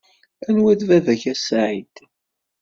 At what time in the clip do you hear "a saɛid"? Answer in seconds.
1.33-1.95